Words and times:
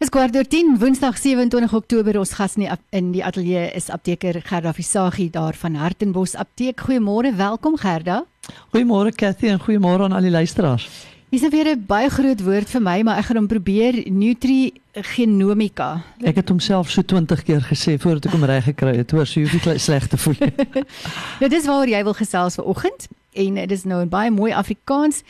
Dis 0.00 0.08
kwart 0.08 0.32
oor 0.32 0.46
10 0.48 0.78
Woensdag 0.80 1.18
27 1.20 1.74
Oktober 1.76 2.16
ons 2.16 2.30
gas 2.32 2.54
in 2.56 2.62
die, 2.62 2.76
in 2.96 3.10
die 3.12 3.20
ateljee 3.20 3.66
is 3.76 3.90
apteker 3.92 4.38
Gerda 4.48 4.72
Visagie 4.72 5.26
daar 5.28 5.52
van 5.60 5.74
Hartenbos 5.76 6.32
Apteek. 6.40 6.86
Goeiemôre, 6.86 7.34
welkom 7.36 7.76
Gerda. 7.76 8.22
Goeiemôre 8.72 9.12
Cathy 9.12 9.50
en 9.52 9.60
goeiemôre 9.60 10.06
aan 10.06 10.16
al 10.16 10.24
die 10.24 10.32
luisteraars. 10.32 10.88
Dis 11.28 11.44
nou 11.44 11.50
weer 11.52 11.76
'n 11.76 11.84
baie 11.86 12.08
groot 12.08 12.40
woord 12.40 12.70
vir 12.70 12.80
my, 12.80 13.02
maar 13.02 13.18
ek 13.18 13.24
gaan 13.24 13.36
hom 13.36 13.46
probeer 13.46 14.10
nutrigenomika. 14.10 16.02
Ek 16.24 16.36
het 16.36 16.48
homself 16.48 16.90
so 16.90 17.02
20 17.02 17.42
keer 17.44 17.60
gesê 17.60 17.98
voordat 18.00 18.24
ek 18.24 18.32
hom 18.32 18.44
reg 18.44 18.64
gekry 18.64 18.96
het. 18.96 19.10
Hoor, 19.10 19.26
so 19.26 19.40
jy 19.40 19.50
hoef 19.50 19.66
nie 19.66 19.78
sleg 19.78 20.08
te 20.08 20.16
voel 20.16 20.34
nie. 20.40 20.52
nou 21.40 21.50
dis 21.50 21.66
waaroor 21.66 21.88
jy 21.88 22.02
wil 22.04 22.14
gesels 22.14 22.54
vanoggend 22.54 23.08
en 23.32 23.54
dit 23.54 23.72
is 23.72 23.84
nou 23.84 24.00
in 24.00 24.08
baie 24.08 24.30
mooi 24.30 24.52
Afrikaans. 24.52 25.22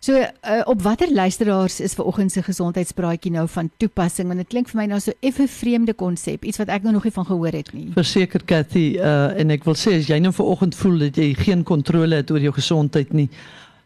So 0.00 0.14
uh, 0.14 0.60
op 0.64 0.82
watter 0.82 1.12
luisteraars 1.12 1.80
is 1.80 1.94
ver 1.94 2.04
oggend 2.04 2.32
se 2.32 2.42
gesondheidspraatjie 2.42 3.32
nou 3.34 3.48
van 3.50 3.70
toepassing 3.76 4.28
want 4.30 4.38
dit 4.38 4.48
klink 4.48 4.68
vir 4.70 4.78
my 4.78 4.86
nou 4.92 5.00
so 5.02 5.12
effe 5.20 5.48
vreemde 5.50 5.94
konsep 5.98 6.44
iets 6.46 6.60
wat 6.62 6.70
ek 6.70 6.84
nou 6.86 6.92
nog 6.94 7.08
nie 7.08 7.14
van 7.16 7.26
gehoor 7.26 7.56
het 7.58 7.72
nie. 7.74 7.88
Verseker 7.96 8.44
Cathy 8.46 8.84
uh, 8.94 9.34
en 9.40 9.50
ek 9.50 9.66
wil 9.66 9.74
sê 9.74 9.96
as 9.98 10.06
jy 10.06 10.20
nou 10.22 10.30
ver 10.36 10.52
oggend 10.54 10.78
voel 10.78 11.02
dat 11.08 11.18
jy 11.18 11.32
geen 11.40 11.64
kontrole 11.66 12.22
het 12.22 12.30
oor 12.30 12.46
jou 12.46 12.54
gesondheid 12.54 13.10
nie 13.12 13.26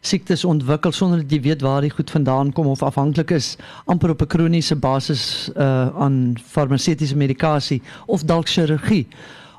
siektes 0.03 0.43
ontwikkel 0.45 0.91
sonder 0.91 1.23
dat 1.23 1.31
jy 1.31 1.39
weet 1.47 1.63
waar 1.65 1.81
die 1.81 1.93
goed 1.93 2.11
vandaan 2.11 2.51
kom 2.53 2.67
of 2.69 2.83
afhanklik 2.83 3.31
is 3.33 3.55
amper 3.89 4.13
op 4.13 4.21
'n 4.21 4.27
kroniese 4.27 4.75
basis 4.75 5.49
uh, 5.55 5.89
aan 5.97 6.35
farmaseutiese 6.37 7.17
medikasie 7.17 7.81
of 8.05 8.23
dalk 8.23 8.47
chirurgie 8.47 9.07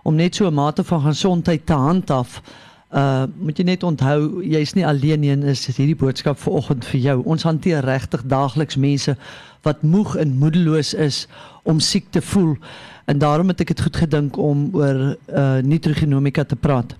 om 0.02 0.14
net 0.14 0.34
so 0.34 0.46
'n 0.46 0.54
mate 0.54 0.84
van 0.84 1.00
gesondheid 1.00 1.66
te 1.66 1.72
handhaaf 1.72 2.42
Uh 2.94 3.24
moet 3.42 3.58
jy 3.58 3.64
net 3.66 3.82
onthou 3.82 4.42
jy's 4.46 4.76
nie 4.78 4.84
alleen 4.86 5.24
nie 5.24 5.32
en 5.34 5.42
is 5.50 5.64
hierdie 5.66 5.98
boodskap 5.98 6.38
vanoggend 6.38 6.84
vir 6.86 7.00
jou. 7.00 7.16
Ons 7.26 7.42
hanteer 7.42 7.82
regtig 7.82 8.22
daagliks 8.30 8.78
mense 8.78 9.16
wat 9.66 9.82
moeg 9.82 10.14
en 10.22 10.36
moedeloos 10.38 10.92
is 10.94 11.24
om 11.66 11.80
siek 11.82 12.06
te 12.14 12.22
voel 12.22 12.54
en 13.10 13.18
daarom 13.18 13.50
het 13.50 13.64
ek 13.64 13.72
dit 13.72 13.82
goed 13.86 13.98
gedink 14.04 14.38
om 14.38 14.68
oor 14.78 15.00
uh 15.26 15.58
nutrigenomika 15.66 16.44
te 16.44 16.56
praat. 16.56 16.94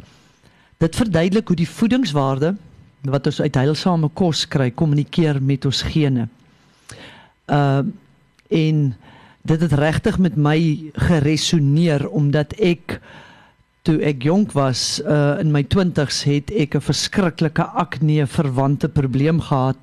Dit 0.83 0.97
verduidelik 0.98 1.48
hoe 1.48 1.56
die 1.62 1.70
voedingswaarde 1.70 2.56
wat 3.06 3.27
ons 3.31 3.41
uit 3.41 3.55
heilsame 3.55 4.11
kos 4.19 4.48
kry 4.50 4.72
kommunikeer 4.75 5.39
met 5.42 5.65
ons 5.65 5.83
gene. 5.95 6.27
Uh 7.47 7.87
en 8.50 8.81
dit 9.45 9.61
het 9.61 9.72
regtig 9.72 10.19
met 10.19 10.37
my 10.37 10.59
geresoneer 11.06 12.09
omdat 12.09 12.53
ek 12.59 12.98
toe 13.84 13.98
ek 14.00 14.22
jonk 14.24 14.54
was 14.56 14.96
uh, 15.04 15.36
in 15.40 15.50
my 15.52 15.60
20's 15.68 16.22
het 16.24 16.48
ek 16.56 16.77
'n 16.77 16.80
verskriklike 16.80 17.64
akne 17.77 18.24
verwante 18.26 18.88
probleem 18.88 19.41
gehad 19.41 19.76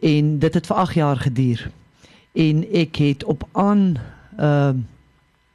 en 0.00 0.38
dit 0.38 0.54
het 0.54 0.66
vir 0.66 0.76
8 0.76 0.94
jaar 0.94 1.16
geduur. 1.16 1.70
En 2.32 2.64
ek 2.72 2.96
het 2.96 3.24
op 3.24 3.48
aan 3.52 3.96
uh 4.40 4.72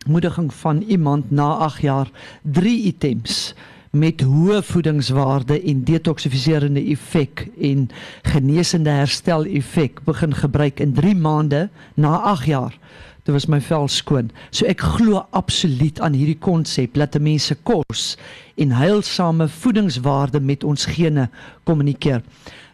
moediging 0.05 0.53
van 0.53 0.81
iemand 0.81 1.31
na 1.31 1.53
8 1.61 1.81
jaar 1.81 2.09
3 2.41 2.81
items 2.89 3.53
met 3.91 4.21
hoë 4.21 4.61
voedingswaarde 4.63 5.61
en 5.61 5.83
detoksifiserende 5.83 6.81
effek 6.81 7.47
en 7.61 7.89
genesende 8.21 8.89
herstel 8.89 9.45
effek 9.45 10.01
begin 10.03 10.33
gebruik 10.33 10.79
in 10.79 10.93
3 10.93 11.15
maande 11.15 11.69
na 11.93 12.17
8 12.17 12.45
jaar 12.45 12.79
dit 13.23 13.33
was 13.33 13.45
my 13.45 13.59
vel 13.61 13.87
skoon. 13.87 14.31
So 14.49 14.65
ek 14.65 14.81
glo 14.97 15.25
absoluut 15.37 15.99
aan 16.01 16.15
hierdie 16.17 16.39
konsep 16.41 16.97
dat 16.97 17.19
mense 17.21 17.55
kos 17.67 18.15
en 18.57 18.73
heilsame 18.73 19.47
voedingswaarde 19.47 20.41
met 20.41 20.63
ons 20.63 20.85
gene 20.85 21.29
kommunikeer. 21.63 22.21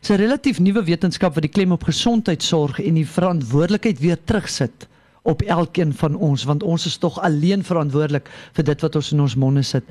Dis 0.01 0.11
'n 0.11 0.21
relatief 0.21 0.59
nuwe 0.59 0.83
wetenskap 0.83 1.33
wat 1.33 1.43
die 1.43 1.51
klem 1.51 1.71
op 1.71 1.83
gesondheid 1.83 2.43
sorg 2.43 2.79
en 2.79 2.93
die 2.93 3.07
verantwoordelikheid 3.07 3.99
weer 3.99 4.17
terugsit 4.23 4.87
op 5.23 5.41
elkeen 5.41 5.93
van 5.93 6.15
ons 6.15 6.43
want 6.43 6.63
ons 6.63 6.85
is 6.85 6.97
tog 6.97 7.19
alleen 7.19 7.63
verantwoordelik 7.63 8.29
vir 8.53 8.63
dit 8.63 8.81
wat 8.81 8.95
ons 8.95 9.11
in 9.11 9.21
ons 9.21 9.35
monde 9.35 9.63
sit. 9.63 9.83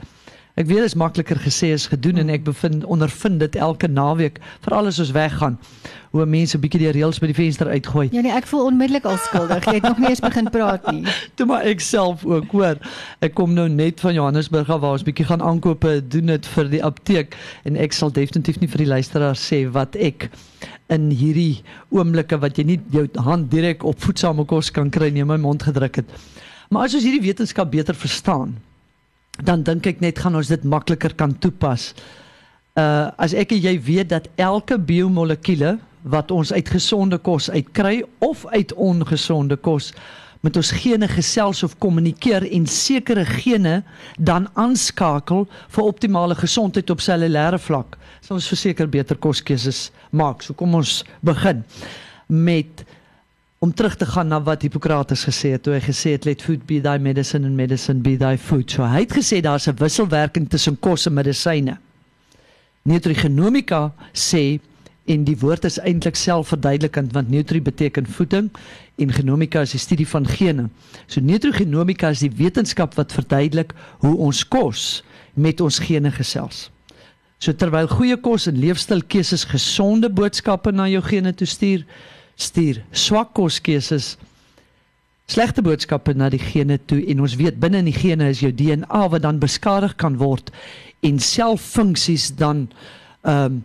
Ek 0.56 0.64
weet 0.70 0.78
dit 0.80 0.88
is 0.88 0.94
makliker 0.96 1.36
gesê 1.36 1.68
as 1.76 1.84
gedoen 1.92 2.16
en 2.22 2.30
ek 2.32 2.46
bevind 2.46 2.84
ondervind 2.88 3.42
dit 3.42 3.56
elke 3.60 3.90
naweek 3.92 4.38
veral 4.64 4.86
as 4.88 4.96
ons 5.02 5.10
weggaan 5.12 5.58
hoe 6.14 6.24
mense 6.24 6.56
bietjie 6.56 6.78
die 6.80 6.92
reëls 6.96 7.18
by 7.20 7.28
die 7.28 7.36
venster 7.36 7.68
uitgooi. 7.68 8.06
Ja 8.14 8.22
nee, 8.24 8.32
ek 8.32 8.46
voel 8.48 8.70
onmiddellik 8.70 9.04
al 9.04 9.18
skuldig. 9.20 9.66
Jy 9.68 9.74
het 9.76 9.84
nog 9.84 9.98
nie 10.00 10.08
eens 10.14 10.22
begin 10.24 10.48
praat 10.54 10.86
nie. 10.88 11.02
Toe 11.36 11.44
maar 11.50 11.66
ek 11.68 11.84
self 11.84 12.24
ook, 12.24 12.48
hoor. 12.56 12.80
Ek 13.20 13.34
kom 13.36 13.52
nou 13.52 13.66
net 13.68 14.00
van 14.00 14.16
Johannesburg 14.16 14.70
af 14.72 14.80
waar 14.80 14.96
ons 14.96 15.04
bietjie 15.04 15.26
gaan 15.28 15.44
aankope 15.44 15.98
doen 16.08 16.32
dit 16.32 16.48
vir 16.54 16.70
die 16.72 16.80
apteek 16.88 17.36
en 17.68 17.76
ek 17.76 17.92
sal 17.92 18.14
definitief 18.16 18.56
nie 18.62 18.70
vir 18.72 18.86
die 18.86 18.90
luisteraars 18.94 19.42
sê 19.50 19.66
wat 19.74 19.98
ek 20.00 20.30
in 20.94 21.10
hierdie 21.12 21.60
oomblikke 21.92 22.38
wat 22.40 22.56
jy 22.56 22.64
nie 22.70 22.78
jou 22.94 23.04
hand 23.26 23.50
direk 23.52 23.84
op 23.84 24.00
voedsame 24.00 24.48
kos 24.48 24.72
kan 24.72 24.88
kry 24.94 25.12
nie 25.12 25.26
my 25.28 25.36
mond 25.36 25.68
gedruk 25.68 26.00
het. 26.00 26.16
Maar 26.72 26.88
as 26.88 26.96
ons 26.96 27.04
hierdie 27.04 27.26
wetenskap 27.28 27.68
beter 27.76 27.98
verstaan, 27.98 28.56
dan 29.44 29.62
dink 29.62 29.86
ek 29.86 30.00
net 30.00 30.18
gaan 30.18 30.36
ons 30.36 30.48
dit 30.48 30.64
makliker 30.64 31.14
kan 31.14 31.34
toepas. 31.38 31.92
Uh 32.76 33.10
as 33.16 33.34
ek 33.34 33.52
en 33.56 33.62
jy 33.64 33.74
weet 33.80 34.08
dat 34.12 34.28
elke 34.36 34.78
biomolekuule 34.78 35.78
wat 36.06 36.30
ons 36.30 36.52
uit 36.52 36.68
gesonde 36.68 37.18
kos 37.18 37.50
uitkry 37.50 38.04
of 38.18 38.46
uit 38.54 38.72
ongesonde 38.74 39.56
kos 39.56 39.92
met 40.46 40.56
ons 40.56 40.70
gene 40.78 41.08
gesels 41.10 41.62
of 41.66 41.74
kommunikeer 41.82 42.44
en 42.54 42.66
sekere 42.70 43.24
gene 43.26 43.80
dan 44.18 44.46
aanskakel 44.54 45.46
vir 45.74 45.88
optimale 45.88 46.36
gesondheid 46.38 46.90
op 46.92 47.02
cellulêre 47.02 47.58
vlak. 47.58 47.96
Sal 48.20 48.38
ons 48.38 48.50
verseker 48.52 48.86
beter 48.90 49.18
koskeuses 49.18 49.88
maak. 50.10 50.44
So 50.44 50.54
kom 50.54 50.76
ons 50.78 51.00
begin 51.26 51.64
met 52.28 52.84
om 53.66 53.74
terug 53.74 53.96
te 53.96 54.06
gaan 54.06 54.28
na 54.30 54.38
wat 54.42 54.62
Hippokrates 54.62 55.24
gesê 55.26 55.50
het 55.56 55.64
toe 55.66 55.72
hy 55.74 55.80
gesê 55.82 56.12
het 56.14 56.26
let 56.28 56.42
food 56.44 56.62
be 56.68 56.76
thy 56.84 57.00
medicine 57.02 57.48
and 57.48 57.58
medicine 57.58 57.98
be 58.04 58.14
thy 58.20 58.36
food. 58.38 58.70
So 58.70 58.86
hy 58.86 59.02
het 59.02 59.16
gesê 59.16 59.40
daar's 59.42 59.66
'n 59.66 59.74
wisselwerking 59.80 60.46
tussen 60.48 60.78
kos 60.78 61.06
en 61.06 61.14
medisyne. 61.14 61.78
Nutrigenomika 62.84 63.92
sê 64.12 64.60
en 65.06 65.24
die 65.24 65.36
woord 65.38 65.64
is 65.64 65.78
eintlik 65.78 66.14
selfverduidelikend 66.14 67.12
want 67.12 67.30
nutri 67.30 67.60
beteken 67.60 68.06
voeding 68.06 68.50
en 68.98 69.12
genomika 69.12 69.60
is 69.60 69.70
die 69.70 69.80
studie 69.80 70.08
van 70.08 70.26
gene. 70.26 70.68
So 71.06 71.20
nutrigenomika 71.20 72.08
is 72.08 72.20
die 72.20 72.32
wetenskap 72.36 72.94
wat 72.94 73.12
verduidelik 73.12 73.74
hoe 73.98 74.16
ons 74.16 74.48
kos 74.48 75.02
met 75.34 75.60
ons 75.60 75.78
gene 75.78 76.10
gesels. 76.10 76.70
So 77.38 77.52
terwyl 77.52 77.88
goeie 77.88 78.16
kos 78.16 78.46
en 78.46 78.58
leefstylkeuses 78.58 79.44
gesonde 79.44 80.08
boodskappe 80.10 80.72
na 80.72 80.88
jou 80.88 81.02
gene 81.02 81.34
toe 81.34 81.46
stuur, 81.46 81.84
stuur 82.36 82.82
swak 82.92 83.32
koskeuses 83.34 84.16
slegte 85.26 85.62
boodskappe 85.62 86.14
na 86.14 86.28
die 86.30 86.42
gene 86.42 86.78
toe 86.86 87.00
en 87.10 87.20
ons 87.26 87.36
weet 87.40 87.58
binne 87.60 87.80
in 87.82 87.88
die 87.90 87.96
gene 87.96 88.28
is 88.30 88.42
jou 88.44 88.52
DNA 88.54 89.08
wat 89.10 89.24
dan 89.24 89.40
beskadig 89.42 89.96
kan 89.96 90.18
word 90.20 90.52
en 91.06 91.18
selffunksies 91.18 92.34
dan 92.36 92.68
ehm 93.22 93.56
um, 93.56 93.64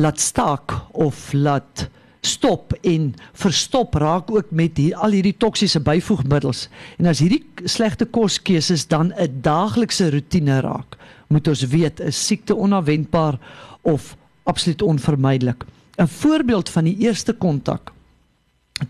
laat 0.00 0.18
staak 0.18 0.72
of 0.92 1.32
laat 1.32 1.88
stop 2.22 2.72
en 2.86 3.12
verstop 3.32 3.94
raak 3.94 4.30
ook 4.30 4.50
met 4.50 4.76
hier, 4.76 4.96
al 4.96 5.14
hierdie 5.14 5.36
toksiese 5.36 5.80
byvoegmiddels. 5.82 6.68
En 6.98 7.10
as 7.10 7.20
hierdie 7.22 7.42
slegte 7.68 8.06
koskeuses 8.06 8.86
dan 8.86 9.12
'n 9.12 9.42
daaglikse 9.42 10.10
rotine 10.10 10.60
raak 10.60 10.96
moet 11.28 11.48
ons 11.48 11.62
weet 11.66 12.00
'n 12.00 12.12
siekte 12.12 12.54
onverwendbaar 12.54 13.38
of 13.82 14.16
absoluut 14.42 14.82
onvermydelik 14.82 15.64
'n 15.98 16.06
voorbeeld 16.06 16.68
van 16.68 16.84
die 16.84 16.96
eerste 16.96 17.32
kontak 17.32 17.92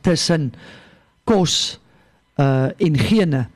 tussen 0.00 0.52
kos 1.24 1.80
uh 2.36 2.68
en 2.76 2.98
gene 2.98 3.46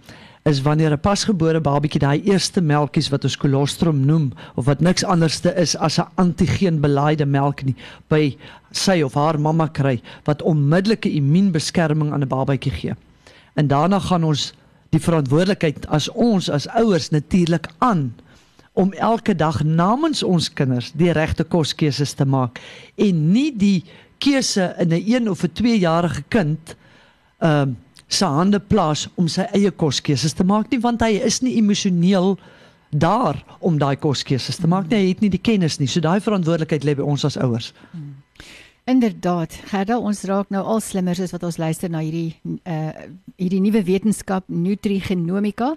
is 0.46 0.62
wanneer 0.62 0.92
'n 0.92 1.00
pasgebore 1.00 1.60
babatjie 1.60 2.00
daai 2.00 2.22
eerste 2.22 2.60
melktjies 2.60 3.08
wat 3.08 3.24
ons 3.24 3.36
kolostrum 3.36 4.04
noem 4.06 4.32
of 4.54 4.64
wat 4.64 4.80
niks 4.80 5.04
anderste 5.04 5.54
is 5.54 5.76
as 5.76 5.98
'n 5.98 6.08
antigeen 6.14 6.80
belaaide 6.80 7.26
melk 7.26 7.64
nie 7.64 7.74
by 8.08 8.36
sy 8.70 9.02
of 9.02 9.14
haar 9.14 9.40
mamma 9.40 9.66
kry 9.66 10.00
wat 10.24 10.42
onmiddellike 10.42 11.10
immuunbeskerming 11.10 12.12
aan 12.12 12.22
'n 12.22 12.28
babatjie 12.28 12.72
gee. 12.72 12.94
En 13.54 13.66
daarna 13.66 13.98
gaan 13.98 14.24
ons 14.24 14.52
die 14.90 15.00
verantwoordelikheid 15.00 15.86
as 15.86 16.08
ons 16.08 16.50
as 16.50 16.68
ouers 16.68 17.10
natuurlik 17.10 17.68
aan 17.78 18.14
om 18.76 18.92
elke 18.92 19.34
dag 19.34 19.62
namens 19.64 20.22
ons 20.22 20.50
kinders 20.52 20.92
die 20.92 21.12
regte 21.16 21.44
koskeuses 21.44 22.12
te 22.12 22.26
maak 22.28 22.60
en 23.00 23.22
nie 23.32 23.50
die 23.56 23.84
keuse 24.20 24.74
in 24.78 24.92
'n 24.92 25.02
1 25.02 25.30
of 25.30 25.44
'n 25.44 25.52
2 25.52 25.78
jarige 25.78 26.22
kind 26.28 26.76
ehm 27.40 27.68
uh, 27.70 27.74
se 28.08 28.24
hande 28.24 28.60
plaas 28.60 29.08
om 29.14 29.28
sy 29.28 29.42
eie 29.52 29.70
koskeuses 29.70 30.32
te 30.32 30.44
maak 30.44 30.70
nie 30.70 30.80
want 30.80 31.00
hy 31.02 31.18
is 31.26 31.40
nie 31.42 31.56
emosioneel 31.56 32.36
daar 32.90 33.44
om 33.58 33.78
daai 33.78 33.96
koskeuses 33.96 34.56
te 34.56 34.68
maak 34.68 34.88
nie. 34.88 34.98
Hy 34.98 35.08
het 35.08 35.20
nie 35.24 35.30
die 35.30 35.42
kennis 35.42 35.78
nie. 35.78 35.88
So 35.90 36.00
daai 36.00 36.20
verantwoordelikheid 36.20 36.84
lê 36.86 36.94
by 36.96 37.02
ons 37.02 37.24
as 37.24 37.36
ouers. 37.36 37.72
Hmm. 37.90 38.05
Inderdaad, 38.86 39.50
Gerda, 39.66 39.96
ons 39.98 40.20
raak 40.30 40.52
nou 40.54 40.60
al 40.62 40.78
slimmer 40.78 41.18
as 41.18 41.32
wat 41.34 41.42
ons 41.42 41.56
luister 41.58 41.90
na 41.90 42.04
hierdie 42.06 42.36
uh 42.70 43.08
hierdie 43.36 43.58
nuwe 43.60 43.82
wetenskap 43.84 44.46
nutrigenomika. 44.46 45.72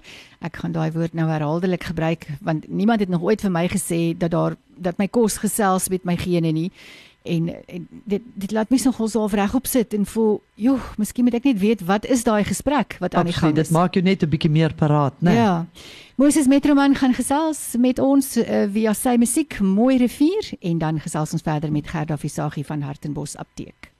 Ek 0.45 0.59
gaan 0.61 0.75
daai 0.75 0.93
woord 0.93 1.17
nou 1.17 1.25
herhaaldelik 1.27 1.87
gebruik 1.89 2.27
want 2.45 2.67
niemand 2.69 3.01
het 3.01 3.09
nog 3.09 3.25
ooit 3.25 3.41
vir 3.41 3.51
my 3.51 3.65
gesê 3.73 4.13
dat 4.13 4.31
daar 4.35 4.55
dat 4.77 5.01
my 5.01 5.09
kos 5.09 5.39
gesels 5.41 5.89
met 5.89 6.05
my 6.05 6.15
gene 6.21 6.53
nie 6.53 6.69
en, 7.23 7.49
en 7.67 7.87
dit 8.05 8.21
dit 8.33 8.51
laat 8.51 8.69
my 8.69 8.79
nogal 8.83 9.07
so 9.07 9.25
regop 9.25 9.67
sit 9.67 9.93
en 9.93 10.05
voel, 10.05 10.41
joh, 10.55 10.81
miskien 10.97 11.27
moet 11.27 11.39
ek 11.39 11.49
net 11.51 11.59
weet 11.59 11.81
wat 11.87 12.05
is 12.05 12.23
daai 12.23 12.43
gesprek 12.47 12.97
wat 12.99 13.15
aan 13.15 13.29
die 13.29 13.35
gang 13.35 13.57
is. 13.57 13.67
Dit 13.67 13.75
maak 13.75 13.93
jou 13.93 14.03
net 14.03 14.23
'n 14.23 14.29
bietjie 14.29 14.51
meer 14.51 14.73
paraat, 14.73 15.13
né? 15.21 15.31
Nee. 15.31 15.35
Ja. 15.35 15.65
Moses 16.15 16.47
Metroman 16.47 16.95
gaan 16.95 17.13
gesels 17.13 17.75
met 17.77 17.99
ons 17.99 18.37
uh, 18.37 18.65
via 18.67 18.93
sy 18.93 19.15
musiek 19.15 19.59
Mooi 19.59 19.97
Rivier 19.97 20.51
en 20.59 20.77
dan 20.77 20.99
gesels 20.99 21.31
ons 21.33 21.41
verder 21.41 21.71
met 21.71 21.87
Gerda 21.87 22.17
Visagie 22.17 22.65
van 22.65 22.81
Hartenbos 22.81 23.37
Apteek. 23.37 23.91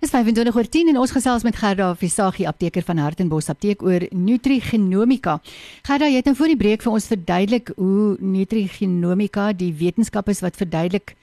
Dis 0.00 0.10
25 0.10 0.56
oor 0.56 0.68
10 0.68 0.88
en 0.92 0.98
ons 1.00 1.10
gesels 1.10 1.42
met 1.42 1.56
Gerda 1.56 1.94
Visagie 1.96 2.48
apteker 2.48 2.82
van 2.82 2.98
Hartenbos 2.98 3.48
Apteek 3.48 3.82
oor 3.82 4.04
nutrigenomika. 4.10 5.38
Gerda, 5.86 6.10
jy 6.10 6.20
het 6.20 6.28
nou 6.28 6.36
voor 6.36 6.52
die 6.52 6.60
breek 6.60 6.84
vir 6.84 6.92
ons 6.92 7.06
verduidelik 7.08 7.72
hoe 7.78 8.16
nutrigenomika 8.20 9.52
die 9.56 9.72
wetenskap 9.72 10.28
is 10.28 10.42
wat 10.44 10.60
verduidelik 10.60 11.14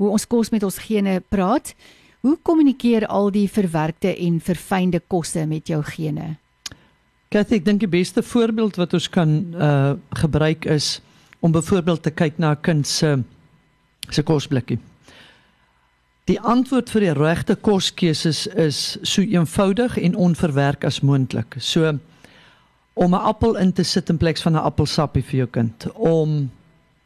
hoe 0.00 0.10
ons 0.16 0.26
kos 0.26 0.48
met 0.50 0.64
ons 0.64 0.78
gene 0.80 1.20
praat. 1.28 1.74
Hoe 2.24 2.38
kommunikeer 2.42 3.06
al 3.06 3.30
die 3.32 3.46
verwerkte 3.48 4.12
en 4.16 4.40
verfynde 4.40 5.00
kosse 5.00 5.44
met 5.48 5.68
jou 5.68 5.80
gene? 5.84 6.36
Kathy, 7.30 7.60
ek 7.60 7.66
dink 7.68 7.84
die 7.84 7.90
beste 7.90 8.24
voorbeeld 8.24 8.80
wat 8.80 8.96
ons 8.96 9.08
kan 9.12 9.34
uh 9.54 9.94
gebruik 10.18 10.66
is 10.66 10.98
om 11.40 11.52
byvoorbeeld 11.52 12.02
te 12.02 12.10
kyk 12.10 12.38
na 12.38 12.52
'n 12.52 12.60
kind 12.60 12.86
se 12.86 13.22
se 14.10 14.22
kosblikkie. 14.22 14.78
Die 16.26 16.40
antwoord 16.40 16.90
vir 16.90 17.00
die 17.00 17.14
regte 17.14 17.56
koskeuses 17.56 18.46
is 18.46 18.98
so 19.02 19.22
eenvoudig 19.22 19.96
en 19.98 20.16
onverwerk 20.16 20.84
as 20.84 21.00
moontlik. 21.00 21.56
So 21.58 21.98
om 22.94 23.14
'n 23.14 23.24
appel 23.32 23.56
in 23.56 23.72
te 23.72 23.82
sit 23.82 24.10
in 24.10 24.16
plaas 24.16 24.42
van 24.42 24.52
'n 24.52 24.64
appelsappie 24.64 25.22
vir 25.22 25.36
jou 25.36 25.46
kind, 25.46 25.86
om 25.94 26.50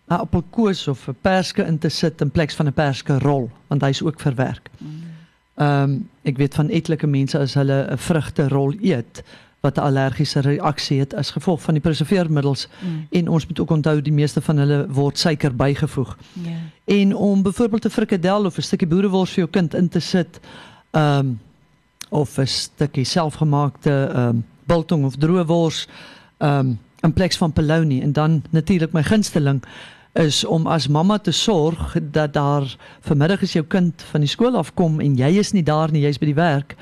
'n 0.09 0.15
appelkoos 0.15 0.89
of 0.89 1.09
'n 1.09 1.17
perske 1.21 1.65
in 1.65 1.79
te 1.79 1.89
sit 1.89 2.21
in 2.21 2.31
plaas 2.31 2.55
van 2.55 2.67
'n 2.67 2.73
perske 2.73 3.19
rol, 3.19 3.51
want 3.67 3.83
hy's 3.83 4.03
ook 4.03 4.21
verwerk. 4.21 4.71
Ehm 5.55 5.83
um, 5.83 6.09
ek 6.23 6.37
weet 6.37 6.55
van 6.55 6.69
etlike 6.69 7.07
mense 7.07 7.39
as 7.39 7.55
hulle 7.55 7.87
'n 7.91 7.99
vrugte 7.99 8.49
rol 8.49 8.75
eet 8.81 9.23
wat 9.61 9.77
'n 9.77 9.81
allergiese 9.81 10.41
reaksie 10.41 10.99
het 10.99 11.15
as 11.15 11.31
gevolg 11.31 11.63
van 11.63 11.75
die 11.75 11.83
preserveermiddels 11.83 12.69
mm. 12.69 13.07
en 13.11 13.29
ons 13.29 13.47
moet 13.47 13.61
ook 13.61 13.71
onthou 13.71 14.03
die 14.03 14.13
meeste 14.13 14.41
van 14.41 14.57
hulle 14.57 14.87
word 14.89 15.19
suiker 15.19 15.57
bygevoeg. 15.57 16.19
Ja. 16.33 16.51
Yeah. 16.51 17.01
En 17.01 17.17
om 17.17 17.43
byvoorbeeld 17.43 17.85
'n 17.85 17.91
frikadel 17.91 18.45
of 18.45 18.57
'n 18.57 18.63
stukkie 18.63 18.89
boerewors 18.89 19.31
vir 19.31 19.39
jou 19.39 19.51
kind 19.51 19.75
in 19.75 19.89
te 19.89 20.01
sit, 20.01 20.41
ehm 20.91 21.19
um, 21.19 21.41
of 22.09 22.39
'n 22.39 22.47
stukkie 22.47 23.05
selfgemaakte 23.05 24.11
ehm 24.15 24.29
um, 24.29 24.45
biltong 24.67 25.05
of 25.05 25.17
droë 25.17 25.45
wors, 25.45 25.89
ehm 26.39 26.59
um, 26.59 26.79
in 27.05 27.13
plaas 27.13 27.37
van 27.37 27.53
polony 27.53 28.01
en 28.03 28.13
dan 28.13 28.43
natuurlik 28.51 28.93
my 28.93 29.03
gunsteling 29.03 29.61
is 30.15 30.45
om 30.45 30.67
as 30.71 30.89
mamma 30.89 31.19
te 31.19 31.33
sorg 31.33 31.97
dat 32.15 32.33
daar 32.33 32.77
vanmiddag 33.01 33.43
as 33.43 33.53
jou 33.53 33.65
kind 33.67 34.03
van 34.13 34.23
die 34.23 34.31
skool 34.31 34.57
afkom 34.57 35.01
en 35.03 35.17
jy 35.19 35.33
is 35.43 35.53
nie 35.53 35.65
daar 35.67 35.93
nie, 35.93 36.05
jy's 36.07 36.21
by 36.23 36.31
die 36.31 36.39
werk, 36.39 36.77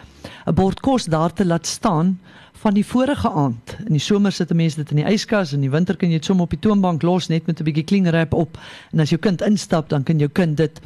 'n 0.47 0.55
bord 0.55 0.81
kos 0.81 1.09
daar 1.09 1.33
te 1.33 1.45
laat 1.45 1.67
staan 1.67 2.19
van 2.53 2.75
die 2.75 2.87
vorige 2.87 3.31
aand. 3.31 3.77
In 3.87 3.93
die 3.93 4.01
somer 4.01 4.33
sit 4.33 4.53
mense 4.55 4.77
dit 4.77 4.91
in 4.91 4.97
die 4.97 5.13
yskas 5.13 5.53
en 5.53 5.59
in 5.59 5.71
die 5.71 5.77
winter 5.77 5.97
kan 5.97 6.11
jy 6.11 6.21
dit 6.21 6.25
sommer 6.25 6.45
op 6.45 6.51
die 6.51 6.61
toonbank 6.61 7.03
los 7.03 7.29
net 7.29 7.47
met 7.47 7.61
'n 7.61 7.65
bietjie 7.65 7.85
cling 7.85 8.07
wrap 8.07 8.35
op. 8.35 8.59
En 8.93 9.01
as 9.01 9.11
jou 9.11 9.19
kind 9.19 9.43
instap, 9.43 9.89
dan 9.89 10.03
kan 10.03 10.19
jou 10.19 10.29
kind 10.29 10.57
dit 10.57 10.81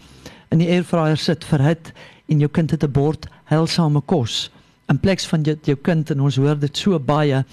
in 0.50 0.58
die 0.58 0.68
airfryer 0.68 1.16
sit 1.16 1.44
vir 1.44 1.62
hit 1.62 1.92
en 2.28 2.38
jou 2.38 2.48
kind 2.48 2.70
het 2.70 2.84
'n 2.84 2.92
bord 2.92 3.26
heilsame 3.44 4.00
kos. 4.00 4.50
In 4.88 4.98
plaas 4.98 5.26
van 5.26 5.42
dit 5.42 5.66
jou 5.66 5.76
kind 5.76 6.10
en 6.10 6.20
ons 6.20 6.36
hoor 6.36 6.58
dit 6.58 6.76
so 6.76 6.98
baie 6.98 7.44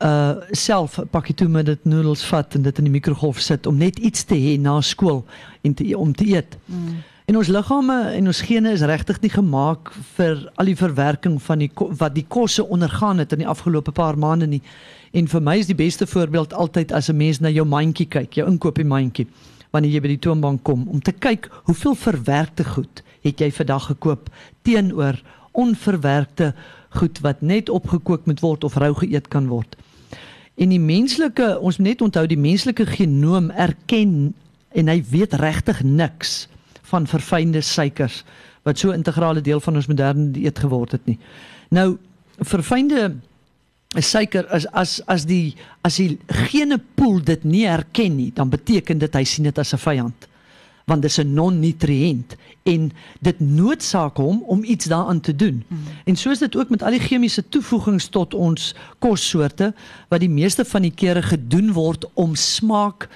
uh 0.00 0.34
self 0.50 0.98
'n 0.98 1.08
pakkie 1.10 1.34
toe 1.34 1.48
met 1.48 1.66
dit 1.66 1.84
noedels 1.84 2.24
vat 2.24 2.54
en 2.54 2.62
dit 2.62 2.78
in 2.78 2.84
die 2.84 2.92
mikrogolf 2.92 3.40
sit 3.40 3.66
om 3.66 3.76
net 3.76 3.98
iets 3.98 4.24
te 4.24 4.34
hê 4.34 4.58
na 4.60 4.80
skool 4.80 5.24
en 5.62 5.74
te 5.74 5.96
om 5.96 6.14
te 6.14 6.26
eet. 6.26 6.56
Mm. 6.66 7.02
En 7.30 7.36
ons 7.36 7.48
liggame 7.48 7.96
en 8.10 8.26
ons 8.26 8.40
gene 8.40 8.70
is 8.70 8.80
regtig 8.80 9.20
nie 9.20 9.30
gemaak 9.30 9.92
vir 10.16 10.50
al 10.54 10.64
die 10.64 10.76
verwerking 10.76 11.42
van 11.42 11.58
die 11.58 11.70
wat 11.76 12.14
die 12.14 12.24
kosse 12.28 12.64
ondergaan 12.64 13.18
het 13.18 13.32
in 13.32 13.38
die 13.44 13.46
afgelope 13.46 13.92
paar 13.92 14.18
maande 14.18 14.46
nie. 14.46 14.62
En 15.12 15.28
vir 15.28 15.40
my 15.40 15.58
is 15.58 15.66
die 15.66 15.78
beste 15.78 16.06
voorbeeld 16.06 16.52
altyd 16.52 16.92
as 16.92 17.08
'n 17.08 17.16
mens 17.16 17.40
na 17.40 17.48
jou 17.48 17.66
mandjie 17.66 18.06
kyk, 18.08 18.34
jou 18.34 18.48
inkoopie 18.48 18.84
mandjie 18.84 19.26
wanneer 19.70 19.92
jy 19.92 20.00
by 20.00 20.08
die 20.08 20.18
toonbank 20.18 20.62
kom 20.62 20.88
om 20.88 21.00
te 21.00 21.12
kyk 21.12 21.50
hoeveel 21.64 21.94
verwerkte 21.94 22.64
goed 22.64 23.02
het 23.22 23.40
jy 23.40 23.50
vandag 23.52 23.86
gekoop 23.86 24.30
teenoor 24.62 25.20
onverwerkte 25.52 26.54
goed 26.88 27.20
wat 27.20 27.42
net 27.42 27.68
opgekook 27.68 28.26
moet 28.26 28.40
word 28.40 28.64
of 28.64 28.76
rou 28.76 28.94
geëet 28.94 29.28
kan 29.28 29.46
word. 29.46 29.76
En 30.60 30.68
die 30.68 30.80
menslike, 30.82 31.54
ons 31.58 31.78
moet 31.80 31.92
net 31.94 32.04
onthou 32.04 32.26
die 32.28 32.38
menslike 32.40 32.84
genoom 32.86 33.48
erken 33.50 34.34
en 34.76 34.92
hy 34.92 35.00
weet 35.10 35.34
regtig 35.40 35.80
niks 35.82 36.44
van 36.90 37.08
verfynde 37.08 37.62
suikers 37.64 38.22
wat 38.68 38.78
so 38.78 38.92
integrale 38.92 39.40
deel 39.40 39.60
van 39.64 39.80
ons 39.80 39.88
moderne 39.88 40.30
dieet 40.34 40.58
geword 40.60 40.92
het 40.98 41.06
nie. 41.08 41.16
Nou 41.72 41.96
verfynde 42.44 43.14
suiker 43.98 44.46
is 44.54 44.66
as 44.76 45.00
as 45.10 45.24
die 45.26 45.56
as 45.86 45.96
die 45.98 46.18
gene 46.50 46.78
pool 46.94 47.18
dit 47.24 47.42
nie 47.44 47.64
herken 47.66 48.18
nie, 48.18 48.30
dan 48.34 48.52
beteken 48.52 49.00
dit 49.00 49.16
hy 49.16 49.24
sien 49.24 49.48
dit 49.48 49.58
as 49.58 49.74
'n 49.74 49.80
vyand 49.80 50.29
want 50.90 51.02
dit 51.02 51.10
is 51.10 51.18
'n 51.22 51.34
non-nutriënt 51.34 52.36
en 52.62 52.90
dit 53.20 53.40
noodsaak 53.40 54.16
hom 54.16 54.42
om 54.42 54.64
iets 54.64 54.84
daaraan 54.90 55.20
te 55.20 55.36
doen. 55.36 55.64
Hmm. 55.68 55.78
En 56.04 56.16
so 56.16 56.30
is 56.30 56.38
dit 56.38 56.56
ook 56.56 56.68
met 56.68 56.82
al 56.82 56.90
die 56.90 57.00
chemiese 57.00 57.48
toevoegings 57.48 58.08
tot 58.08 58.34
ons 58.34 58.74
kossoorte 58.98 59.74
wat 60.08 60.20
die 60.20 60.30
meeste 60.30 60.64
van 60.64 60.82
die 60.82 60.94
kere 60.94 61.22
gedoen 61.22 61.72
word 61.72 62.06
om 62.14 62.34
smaak 62.34 63.08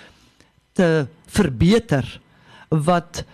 te 0.72 1.06
verbeter 1.26 2.20
wat 2.68 3.24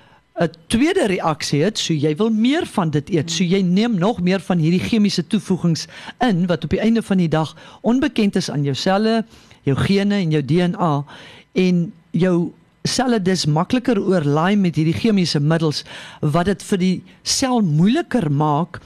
'n 0.41 0.51
tweede 0.67 1.07
reaksie 1.07 1.63
het, 1.63 1.79
so 1.79 1.93
jy 1.93 2.17
wil 2.17 2.31
meer 2.31 2.67
van 2.67 2.91
dit 2.91 3.11
eet, 3.11 3.31
so 3.31 3.45
jy 3.45 3.61
neem 3.61 3.99
nog 3.99 4.21
meer 4.21 4.41
van 4.41 4.59
hierdie 4.59 4.81
chemiese 4.81 5.27
toevoegings 5.27 5.87
in 6.19 6.47
wat 6.47 6.65
op 6.65 6.71
die 6.71 6.81
einde 6.81 7.03
van 7.03 7.17
die 7.17 7.29
dag 7.29 7.57
onbekend 7.81 8.37
is 8.37 8.51
aan 8.51 8.65
jou 8.65 8.75
selle, 8.75 9.25
jou 9.63 9.77
gene 9.77 10.15
en 10.15 10.31
jou 10.31 10.45
DNA 10.45 11.05
en 11.53 11.93
jou 12.11 12.53
selle 12.89 13.21
dis 13.23 13.45
makliker 13.47 13.99
oorlaai 14.01 14.57
met 14.57 14.77
hierdie 14.77 14.97
chemiese 14.97 15.41
middels 15.41 15.85
wat 16.21 16.49
dit 16.49 16.63
vir 16.63 16.79
die 16.81 16.97
sel 17.23 17.61
moeiliker 17.61 18.31
maak 18.31 18.81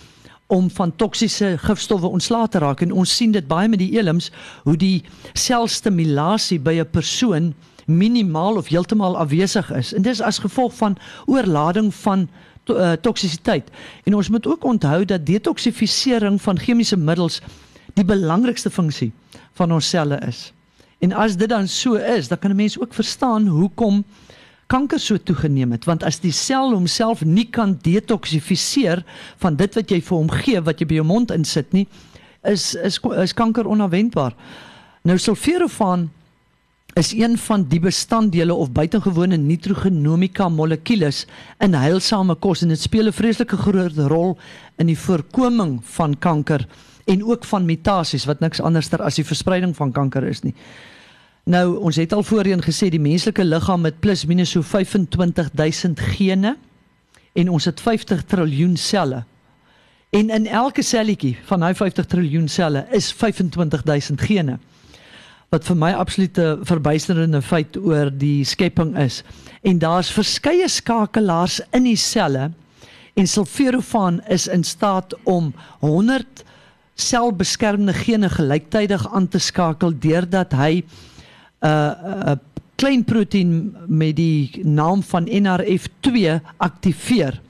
om 0.52 0.70
van 0.70 0.92
toksiese 0.96 1.54
gifstowwe 1.62 2.08
ontslae 2.08 2.48
te 2.48 2.58
raak. 2.58 2.82
En 2.82 2.92
ons 2.92 3.16
sien 3.16 3.32
dit 3.32 3.46
baie 3.48 3.68
met 3.68 3.80
die 3.80 3.98
elms 3.98 4.30
hoe 4.64 4.76
die 4.76 5.04
selstimulasie 5.32 6.58
by 6.58 6.80
'n 6.80 6.90
persoon 6.90 7.54
minimaal 7.86 8.56
of 8.56 8.68
heeltemal 8.68 9.16
afwesig 9.16 9.70
is. 9.72 9.94
En 9.94 10.02
dis 10.02 10.20
as 10.20 10.38
gevolg 10.38 10.74
van 10.74 10.96
oorlading 11.26 11.94
van 11.94 12.28
to, 12.64 12.76
uh, 12.76 12.92
toksisiteit 12.92 13.70
en 14.04 14.14
ons 14.14 14.28
moet 14.28 14.46
ook 14.46 14.64
onthou 14.64 15.04
dat 15.04 15.26
detoksifisering 15.26 16.42
van 16.42 16.58
chemiese 16.58 16.96
middels 16.96 17.40
die 17.94 18.04
belangrikste 18.04 18.70
funksie 18.70 19.12
van 19.52 19.72
ons 19.72 19.88
selle 19.88 20.18
is 20.26 20.52
En 20.98 21.12
as 21.12 21.36
dit 21.36 21.48
dan 21.48 21.68
so 21.68 21.94
is, 21.94 22.28
dan 22.28 22.38
kan 22.38 22.50
'n 22.50 22.56
mens 22.56 22.78
ook 22.80 22.94
verstaan 22.94 23.46
hoekom 23.46 24.04
kanker 24.66 25.00
so 25.00 25.16
toegeneem 25.16 25.72
het, 25.72 25.84
want 25.84 26.02
as 26.02 26.20
die 26.20 26.32
sel 26.32 26.72
homself 26.72 27.24
nie 27.24 27.46
kan 27.50 27.78
detoksifiseer 27.82 29.04
van 29.36 29.56
dit 29.56 29.74
wat 29.74 29.90
jy 29.90 30.00
vir 30.00 30.16
hom 30.16 30.30
gee 30.30 30.60
wat 30.60 30.80
jy 30.80 30.86
by 30.86 30.94
jou 30.94 31.04
mond 31.04 31.30
insit 31.30 31.72
nie, 31.72 31.86
is 32.42 32.74
is 32.74 32.98
is 33.16 33.34
kanker 33.34 33.66
onverwendbaar. 33.66 34.34
Nou 35.04 35.18
sulferofaan 35.18 36.10
is 36.94 37.12
een 37.12 37.38
van 37.38 37.64
die 37.68 37.80
bestanddele 37.82 38.54
of 38.54 38.70
buitengewone 38.72 39.36
nitrogenomika 39.36 40.48
molekules 40.48 41.24
in 41.64 41.74
heilsame 41.74 42.36
kos 42.38 42.62
en 42.62 42.68
dit 42.68 42.80
speel 42.80 43.08
'n 43.08 43.12
vreeslike 43.12 43.56
groot 43.56 43.96
rol 43.96 44.38
in 44.78 44.86
die 44.86 44.98
voorkoming 44.98 45.80
van 45.82 46.18
kanker 46.18 46.66
en 47.04 47.24
ook 47.24 47.44
van 47.44 47.64
mutasies 47.64 48.24
wat 48.24 48.40
niks 48.40 48.60
anderster 48.60 49.02
as 49.02 49.18
die 49.20 49.26
verspreiding 49.26 49.76
van 49.76 49.92
kanker 49.92 50.24
is 50.24 50.42
nie. 50.42 50.54
Nou, 51.44 51.76
ons 51.84 51.96
het 52.00 52.12
al 52.16 52.24
voorheen 52.24 52.62
gesê 52.64 52.88
die 52.88 53.02
menslike 53.02 53.44
liggaam 53.44 53.84
het 53.84 54.00
plus 54.00 54.24
minus 54.24 54.54
so 54.54 54.64
25000 54.64 56.00
gene 56.16 56.54
en 57.34 57.50
ons 57.52 57.64
het 57.68 57.80
50 57.80 58.24
triljoen 58.30 58.76
selle. 58.80 59.24
En 60.14 60.30
in 60.30 60.46
elke 60.46 60.82
selletjie 60.82 61.34
van 61.44 61.60
daai 61.60 61.74
50 61.74 62.06
triljoen 62.06 62.48
selle 62.48 62.86
is 62.96 63.10
25000 63.12 64.20
gene. 64.24 64.58
Wat 65.52 65.66
vir 65.68 65.76
my 65.76 65.90
absolute 65.92 66.46
verbuisterende 66.64 67.42
feit 67.42 67.76
oor 67.76 68.08
die 68.10 68.44
skepping 68.46 68.94
is. 68.98 69.20
En 69.62 69.78
daar's 69.82 70.12
verskeie 70.14 70.68
skakelaars 70.68 71.60
in 71.76 71.90
die 71.90 71.98
selle 72.00 72.52
en 73.14 73.28
sulforafaan 73.28 74.22
is 74.32 74.46
in 74.48 74.64
staat 74.64 75.12
om 75.28 75.52
100 75.80 76.44
selbeskermende 76.94 77.92
gene 77.92 78.28
gelyktydig 78.30 79.06
aan 79.12 79.28
te 79.28 79.38
skakel 79.38 79.98
deurdat 79.98 80.52
hy 80.52 80.82
'n 80.82 80.86
uh, 81.66 81.92
uh, 82.30 82.36
klein 82.74 83.04
proteïen 83.04 83.76
met 83.86 84.16
die 84.16 84.60
naam 84.64 85.02
van 85.02 85.28
NRF2 85.28 86.40
aktiveer. 86.56 87.40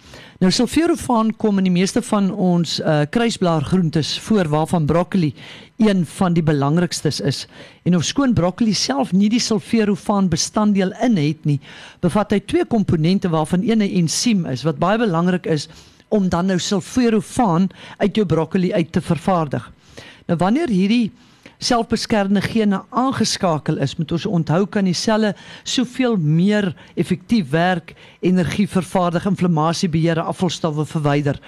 Nou 0.42 0.50
sulforafaan 0.52 1.30
kom 1.40 1.58
in 1.58 1.68
die 1.68 1.72
meeste 1.72 2.02
van 2.02 2.26
ons 2.30 2.76
uh, 2.80 3.06
kruisblaargroentes 3.10 4.18
voor 4.26 4.48
waarvan 4.52 4.86
broccoli 4.86 5.32
een 5.76 6.04
van 6.06 6.34
die 6.34 6.42
belangrikstes 6.42 7.20
is. 7.20 7.46
En 7.82 7.96
of 7.96 8.04
skoon 8.04 8.34
broccoli 8.34 8.74
self 8.74 9.12
nie 9.12 9.30
die 9.32 9.40
sulforafaan 9.40 10.28
bestanddeel 10.28 10.92
in 11.06 11.16
het 11.16 11.44
nie, 11.48 11.60
bevat 12.00 12.34
hy 12.34 12.42
twee 12.44 12.66
komponente 12.66 13.30
waarvan 13.32 13.62
een 13.62 13.82
'n 13.82 13.96
ensiem 14.04 14.46
is 14.46 14.62
wat 14.62 14.78
baie 14.78 14.98
belangrik 14.98 15.46
is 15.46 15.68
om 16.14 16.28
dan 16.30 16.46
nou 16.46 16.58
sulforafaan 16.62 17.68
uit 17.98 18.16
jou 18.16 18.26
broccoli 18.26 18.72
uit 18.72 18.92
te 18.92 19.02
vervaardig. 19.02 19.66
Nou 20.26 20.38
wanneer 20.38 20.70
hierdie 20.70 21.12
selfbeskermende 21.58 22.42
gene 22.44 22.82
aangeskakel 22.90 23.78
is, 23.82 23.96
moet 23.96 24.12
ons 24.12 24.26
onthou 24.26 24.64
kan 24.70 24.86
die 24.86 24.96
selle 24.96 25.34
soveel 25.62 26.16
meer 26.20 26.72
effektief 26.94 27.50
werk, 27.50 27.94
energie 28.20 28.66
vervaardig, 28.68 29.26
inflammasie 29.26 29.88
beheer, 29.88 30.20
afvalstowwe 30.20 30.86
verwyder. 30.88 31.40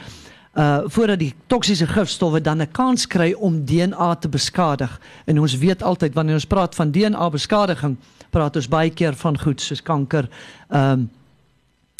Uh 0.57 0.87
voordat 0.89 1.21
die 1.21 1.35
toksiese 1.53 1.87
gifstowwe 1.87 2.41
dan 2.41 2.63
'n 2.63 2.73
kans 2.73 3.07
kry 3.07 3.33
om 3.33 3.65
DNA 3.65 4.15
te 4.15 4.29
beskadig. 4.29 5.01
En 5.27 5.41
ons 5.41 5.59
weet 5.59 5.83
altyd 5.83 6.15
wanneer 6.15 6.35
ons 6.35 6.47
praat 6.47 6.75
van 6.75 6.91
DNA 6.91 7.31
beskadiging, 7.31 7.97
praat 8.31 8.57
ons 8.57 8.69
baie 8.69 8.91
keer 8.91 9.15
van 9.15 9.39
goed 9.39 9.61
soos 9.61 9.83
kanker, 9.83 10.29
ehm 10.71 10.93
um, 10.93 11.11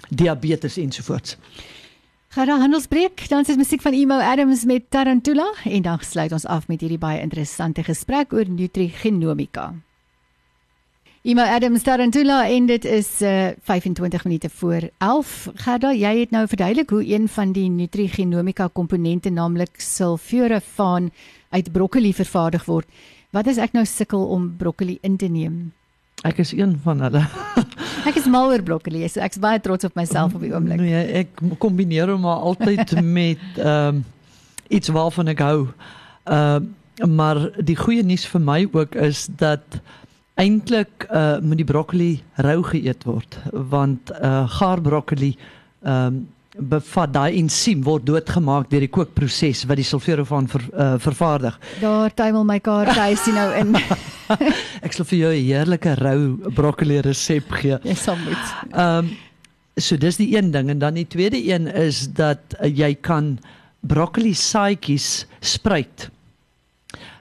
diabetes 0.09 0.77
ensovoorts. 0.77 1.37
Gaan 2.37 2.47
dan 2.47 2.61
handelsbreek, 2.61 3.29
dan 3.29 3.45
is 3.49 3.57
musiek 3.57 3.81
van 3.81 3.93
Emo 3.93 4.19
Adams 4.21 4.65
met 4.65 4.83
Tarantula 4.89 5.55
en 5.65 5.83
dan 5.83 5.99
sluit 6.01 6.33
ons 6.33 6.45
af 6.45 6.67
met 6.69 6.81
hierdie 6.81 6.99
baie 7.01 7.21
interessante 7.25 7.81
gesprek 7.83 8.35
oor 8.37 8.45
nutrigenomika. 8.45 9.71
Emo 11.23 11.43
Adams 11.43 11.83
Tarantula 11.83 12.43
en 12.49 12.67
dit 12.69 12.85
is 12.85 13.09
uh, 13.25 13.49
25 13.65 14.25
minute 14.25 14.51
voor 14.51 14.91
11. 14.99 15.49
Gerda, 15.65 15.95
jy 15.97 16.13
het 16.19 16.37
nou 16.37 16.45
verduidelik 16.47 16.93
hoe 16.93 17.09
een 17.09 17.25
van 17.29 17.57
die 17.57 17.71
nutrigenomika 17.73 18.69
komponente 18.69 19.33
naamlik 19.33 19.81
sulforafaan 19.81 21.09
uit 21.57 21.73
broccoli 21.73 22.13
vervaardig 22.13 22.69
word. 22.69 22.93
Wat 23.33 23.49
is 23.49 23.57
ek 23.57 23.73
nou 23.73 23.87
sukkel 23.89 24.29
om 24.29 24.53
broccoli 24.61 24.99
in 25.01 25.17
te 25.17 25.33
neem? 25.33 25.73
Ek 26.25 26.39
is 26.39 26.53
een 26.57 26.79
van 26.83 27.01
hulle. 27.05 27.21
ek 28.09 28.17
is 28.17 28.27
mal 28.31 28.49
oor 28.49 28.63
broccoli, 28.65 29.05
so 29.09 29.21
ek's 29.21 29.41
baie 29.43 29.61
trots 29.61 29.85
op 29.85 29.99
myself 29.99 30.35
op 30.35 30.41
die 30.41 30.55
oomblik. 30.55 30.81
Nee, 30.81 31.05
ek 31.25 31.43
kombineer 31.61 32.09
hom 32.15 32.25
maar 32.25 32.47
altyd 32.53 32.97
met 33.19 33.61
ehm 33.61 34.01
um, 34.01 34.05
iets 34.73 34.91
waarvan 34.91 35.29
ek 35.35 35.45
hou. 35.45 35.61
Ehm 36.25 36.65
uh, 36.65 36.73
maar 37.05 37.37
die 37.61 37.77
goeie 37.77 38.01
nuus 38.01 38.23
vir 38.25 38.41
my 38.41 38.63
ook 38.73 38.95
is 39.05 39.27
dat 39.37 39.81
eintlik 40.41 41.05
uh 41.13 41.37
moet 41.45 41.61
die 41.61 41.69
broccoli 41.69 42.09
rou 42.41 42.63
geëet 42.65 43.05
word 43.05 43.37
want 43.53 44.15
uh 44.17 44.49
gaar 44.57 44.81
broccoli 44.81 45.35
ehm 45.85 46.17
um, 46.17 46.25
bevat 46.57 47.13
daai 47.13 47.37
ensiem 47.37 47.83
word 47.85 48.07
doodgemaak 48.09 48.71
deur 48.71 48.81
die 48.81 48.89
kookproses 48.89 49.67
wat 49.69 49.77
die 49.77 49.85
sulforafaan 49.85 50.49
ver, 50.49 50.63
uh, 50.73 50.95
vervaardig. 50.97 51.59
Daar 51.81 52.15
tuimel 52.15 52.45
my 52.49 52.61
kaart 52.65 53.19
sien 53.21 53.37
nou 53.37 53.51
in. 53.61 53.77
ek 54.87 54.95
sal 54.95 55.07
vir 55.11 55.19
jou 55.19 55.33
'n 55.35 55.47
heerlike 55.47 55.95
rou 56.01 56.51
broccoli 56.55 57.01
resep 57.05 57.51
gee. 57.61 57.79
Jy 57.85 57.95
sal 57.95 58.19
moet. 58.25 58.45
Ehm 58.73 58.99
um, 59.07 59.15
so 59.77 59.97
dis 60.01 60.17
die 60.17 60.31
een 60.33 60.51
ding 60.55 60.71
en 60.73 60.79
dan 60.81 60.95
die 60.97 61.05
tweede 61.05 61.37
een 61.37 61.67
is 61.69 62.07
dat 62.17 62.55
uh, 62.57 62.65
jy 62.65 62.95
kan 62.95 63.39
broccoli 63.85 64.33
saaitjies 64.35 65.27
spruit. 65.41 66.09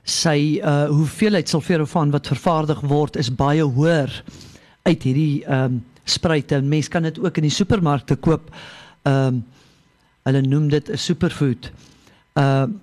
Sy 0.04 0.62
uh 0.64 0.88
hoeveelheid 0.88 1.50
sulforafaan 1.50 2.14
wat 2.16 2.28
vervaardig 2.32 2.80
word 2.82 3.18
is 3.20 3.30
baie 3.30 3.64
hoër 3.64 4.24
uit 4.86 5.04
hierdie 5.04 5.44
ehm 5.46 5.76
um, 5.76 5.84
spruite. 6.06 6.62
Mense 6.62 6.90
kan 6.90 7.04
dit 7.04 7.20
ook 7.20 7.38
in 7.38 7.48
die 7.50 7.54
supermarkte 7.54 8.16
koop 8.16 8.50
ehm 9.04 9.28
um, 9.28 9.44
hulle 10.26 10.42
noem 10.42 10.70
dit 10.70 10.90
'n 10.90 10.98
superfood. 10.98 11.72
Ehm 12.34 12.72
uh, 12.72 12.82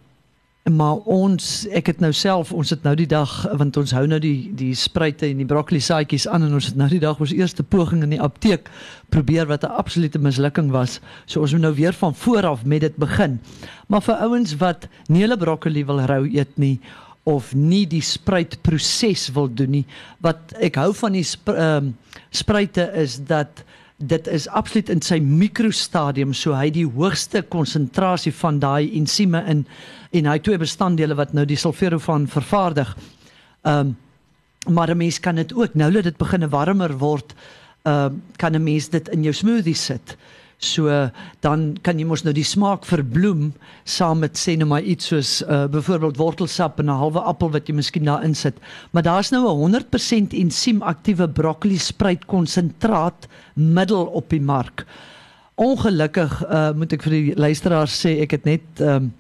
maar 0.71 1.01
ons 1.11 1.67
ek 1.75 1.89
het 1.91 2.03
nou 2.03 2.13
self 2.15 2.53
ons 2.55 2.71
het 2.71 2.85
nou 2.87 2.93
die 2.95 3.09
dag 3.11 3.31
want 3.59 3.77
ons 3.81 3.93
hou 3.97 4.05
nou 4.07 4.21
die 4.23 4.53
die 4.55 4.75
spruite 4.79 5.27
en 5.27 5.41
die 5.43 5.47
broccoli 5.49 5.81
saaitjies 5.83 6.29
aan 6.31 6.47
en 6.47 6.55
ons 6.55 6.69
het 6.71 6.79
nou 6.79 6.87
die 6.93 7.01
dag 7.03 7.19
ons 7.19 7.35
eerste 7.35 7.65
poging 7.67 8.05
in 8.07 8.15
die 8.15 8.21
apteek 8.23 8.71
probeer 9.11 9.51
wat 9.51 9.65
'n 9.67 9.75
absolute 9.75 10.19
mislukking 10.19 10.71
was. 10.71 11.01
So 11.27 11.41
ons 11.41 11.53
moet 11.53 11.63
nou 11.63 11.75
weer 11.75 11.93
van 11.93 12.15
voor 12.15 12.47
af 12.47 12.65
met 12.65 12.81
dit 12.81 12.97
begin. 12.97 13.41
Maar 13.89 14.03
vir 14.03 14.15
ouens 14.15 14.57
wat 14.57 14.89
nie 15.09 15.23
hulle 15.23 15.37
broccoli 15.37 15.85
wil 15.85 16.01
rou 16.01 16.31
eet 16.31 16.59
nie 16.59 16.81
of 17.25 17.55
nie 17.55 17.87
die 17.87 18.03
spruitproses 18.03 19.31
wil 19.35 19.49
doen 19.55 19.71
nie, 19.71 19.87
wat 20.21 20.55
ek 20.61 20.75
hou 20.77 20.93
van 20.95 21.13
die 21.13 21.27
ehm 21.47 21.77
um, 21.77 21.97
spruite 22.31 22.91
is 22.95 23.19
dat 23.19 23.65
dit 24.03 24.27
is 24.27 24.49
absoluut 24.49 24.91
in 24.91 25.03
sy 25.05 25.19
mikrostadium 25.23 26.33
so 26.35 26.57
hy 26.57 26.71
die 26.75 26.87
hoogste 26.87 27.43
konsentrasie 27.43 28.33
van 28.35 28.59
daai 28.63 28.91
ensieme 28.99 29.45
in 29.51 29.67
en 30.13 30.29
hy 30.29 30.39
twee 30.45 30.61
bestanddele 30.61 31.17
wat 31.17 31.33
nou 31.33 31.47
die 31.49 31.57
sulforafaan 31.57 32.27
vervaardig. 32.29 32.97
Ehm 33.63 33.93
um, 33.93 33.97
maar 34.71 34.91
'n 34.91 34.97
mens 34.97 35.19
kan 35.21 35.35
dit 35.35 35.55
ook 35.55 35.75
nou 35.75 35.93
dat 35.93 36.05
dit 36.05 36.17
begine 36.17 36.49
warmer 36.49 36.99
word, 36.99 37.35
ehm 37.83 38.05
um, 38.05 38.23
kan 38.37 38.55
'n 38.55 38.63
mens 38.63 38.89
dit 38.89 39.09
in 39.09 39.23
jou 39.23 39.33
smoothie 39.35 39.75
sit. 39.75 40.17
So 40.63 40.87
dan 41.43 41.73
kan 41.83 41.99
jy 41.99 42.05
mos 42.07 42.23
nou 42.23 42.33
die 42.35 42.47
smaak 42.47 42.85
verbloem 42.87 43.49
saam 43.89 44.21
met 44.23 44.39
sê 44.39 44.55
nou 44.59 44.69
maar 44.71 44.87
iets 44.87 45.11
soos 45.11 45.33
uh 45.43 45.65
byvoorbeeld 45.73 46.21
wortelsap 46.21 46.79
en 46.79 46.87
'n 46.87 47.01
halwe 47.03 47.21
appel 47.21 47.51
wat 47.51 47.67
jy 47.67 47.75
miskien 47.75 48.07
daar 48.07 48.23
insit. 48.25 48.55
Maar 48.93 49.03
daar's 49.03 49.31
nou 49.31 49.43
'n 49.43 49.59
100% 49.59 50.33
ensiem 50.33 50.83
aktiewe 50.83 51.29
broccoli 51.29 51.79
spruit 51.79 52.25
konsentraat 52.27 53.27
middel 53.55 54.07
op 54.07 54.31
die 54.31 54.41
mark. 54.41 54.87
Ongelukkig 55.55 56.45
uh 56.47 56.73
moet 56.73 56.93
ek 56.93 57.03
vir 57.03 57.13
die 57.13 57.35
luisteraars 57.37 58.07
sê 58.07 58.21
ek 58.23 58.31
het 58.31 58.45
net 58.45 58.63
um 58.81 59.13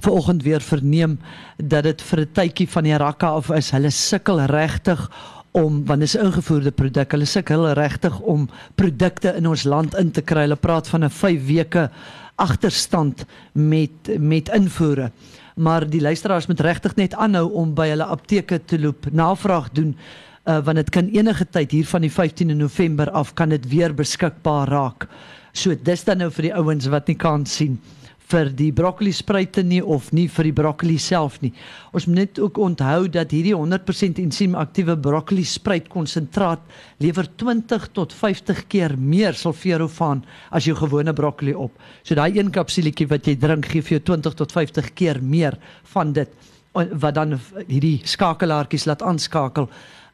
vanoggend 0.00 0.42
weer 0.42 0.60
verneem 0.60 1.18
dat 1.56 1.82
dit 1.82 2.02
vir 2.02 2.20
'n 2.20 2.32
tydjie 2.32 2.68
van 2.68 2.84
die 2.84 2.96
rakka 2.96 3.28
af 3.28 3.50
is. 3.50 3.70
Hulle 3.70 3.90
sukkel 3.90 4.40
regtig 4.40 5.10
om 5.56 5.80
want 5.88 6.00
dit 6.00 6.08
is 6.08 6.16
'n 6.16 6.24
ingevoerde 6.26 6.70
produk. 6.70 7.10
Hulle 7.10 7.24
sukkel 7.24 7.72
regtig 7.72 8.20
om 8.20 8.48
produkte 8.74 9.34
in 9.36 9.46
ons 9.46 9.64
land 9.64 9.96
in 9.96 10.10
te 10.10 10.22
kry. 10.22 10.40
Hulle 10.40 10.56
praat 10.56 10.88
van 10.88 11.04
'n 11.04 11.10
5 11.10 11.46
weke 11.46 11.90
agterstand 12.34 13.24
met 13.52 14.18
met 14.18 14.48
invoere. 14.48 15.10
Maar 15.56 15.88
die 15.90 16.00
luisteraars 16.00 16.46
moet 16.46 16.60
regtig 16.60 16.94
net 16.96 17.14
aanhou 17.14 17.52
om 17.52 17.74
by 17.74 17.88
hulle 17.88 18.04
apteke 18.04 18.64
te 18.64 18.78
loop, 18.78 19.06
navraag 19.12 19.70
doen 19.72 19.96
uh, 20.44 20.58
want 20.64 20.76
dit 20.76 20.90
kan 20.90 21.08
enige 21.08 21.46
tyd 21.50 21.70
hier 21.70 21.86
van 21.86 22.00
die 22.00 22.12
15de 22.12 22.54
November 22.54 23.10
af 23.10 23.34
kan 23.34 23.48
dit 23.48 23.68
weer 23.68 23.94
beskikbaar 23.94 24.68
raak. 24.68 25.08
So 25.52 25.74
dis 25.82 26.04
dan 26.04 26.18
nou 26.18 26.30
vir 26.30 26.42
die 26.42 26.54
ouens 26.54 26.86
wat 26.86 27.06
nie 27.06 27.16
kan 27.16 27.46
sien 27.46 27.80
vir 28.26 28.50
die 28.58 28.72
broccoli 28.74 29.12
spruite 29.14 29.62
nie 29.62 29.82
of 29.82 30.08
nie 30.16 30.26
vir 30.32 30.48
die 30.48 30.54
broccoli 30.56 30.96
self 30.98 31.38
nie. 31.42 31.52
Ons 31.94 32.08
moet 32.08 32.18
net 32.18 32.40
ook 32.42 32.58
onthou 32.58 33.06
dat 33.12 33.30
hierdie 33.34 33.54
100% 33.54 34.18
ensiem 34.22 34.56
aktiewe 34.58 34.96
broccoli 34.98 35.44
spruit 35.46 35.86
konsentraat 35.92 36.62
lewer 37.02 37.28
20 37.38 37.88
tot 37.94 38.14
50 38.16 38.64
keer 38.72 38.96
meer 38.98 39.38
sulforafaan 39.38 40.24
as 40.50 40.66
jou 40.66 40.74
gewone 40.78 41.14
broccoli 41.14 41.54
op. 41.54 41.74
So 42.02 42.18
daai 42.18 42.38
een 42.38 42.50
kapsuletjie 42.54 43.06
wat 43.12 43.28
jy 43.30 43.36
drink 43.38 43.70
gee 43.70 43.84
vir 43.84 43.98
jou 43.98 44.04
20 44.16 44.38
tot 44.42 44.54
50 44.54 44.92
keer 44.98 45.22
meer 45.22 45.58
van 45.94 46.12
dit 46.16 46.52
wat 46.76 47.14
dan 47.16 47.38
hierdie 47.66 48.02
skakelaartjies 48.04 48.84
laat 48.84 49.04
aanskakel 49.06 49.70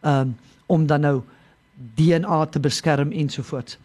um, 0.07 0.37
om 0.71 0.85
dan 0.87 1.02
nou 1.02 1.16
DNA 1.97 2.45
te 2.47 2.61
beskerm 2.62 3.11
ensovoorts. 3.12 3.78